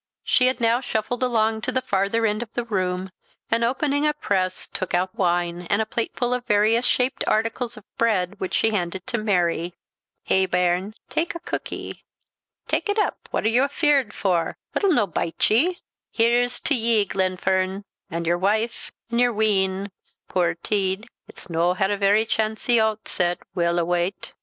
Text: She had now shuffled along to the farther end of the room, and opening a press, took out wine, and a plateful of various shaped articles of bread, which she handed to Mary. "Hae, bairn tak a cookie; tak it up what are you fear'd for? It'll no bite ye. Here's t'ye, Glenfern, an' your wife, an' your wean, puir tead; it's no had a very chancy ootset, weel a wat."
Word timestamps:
She 0.23 0.47
had 0.47 0.59
now 0.59 0.81
shuffled 0.81 1.21
along 1.21 1.61
to 1.61 1.71
the 1.71 1.79
farther 1.83 2.25
end 2.25 2.41
of 2.41 2.51
the 2.53 2.63
room, 2.63 3.11
and 3.51 3.63
opening 3.63 4.07
a 4.07 4.15
press, 4.15 4.65
took 4.67 4.95
out 4.95 5.13
wine, 5.13 5.67
and 5.69 5.79
a 5.79 5.85
plateful 5.85 6.33
of 6.33 6.43
various 6.47 6.85
shaped 6.87 7.23
articles 7.27 7.77
of 7.77 7.83
bread, 7.99 8.39
which 8.39 8.55
she 8.55 8.71
handed 8.71 9.05
to 9.05 9.19
Mary. 9.19 9.75
"Hae, 10.23 10.47
bairn 10.47 10.95
tak 11.11 11.35
a 11.35 11.39
cookie; 11.39 12.03
tak 12.67 12.89
it 12.89 12.97
up 12.97 13.27
what 13.29 13.45
are 13.45 13.49
you 13.49 13.67
fear'd 13.67 14.11
for? 14.11 14.57
It'll 14.73 14.91
no 14.91 15.05
bite 15.05 15.51
ye. 15.51 15.77
Here's 16.11 16.59
t'ye, 16.59 17.05
Glenfern, 17.07 17.83
an' 18.09 18.25
your 18.25 18.39
wife, 18.39 18.91
an' 19.11 19.19
your 19.19 19.31
wean, 19.33 19.91
puir 20.29 20.55
tead; 20.55 21.05
it's 21.27 21.47
no 21.47 21.75
had 21.75 21.91
a 21.91 21.95
very 21.97 22.25
chancy 22.25 22.77
ootset, 22.77 23.37
weel 23.53 23.77
a 23.77 23.85
wat." 23.85 24.31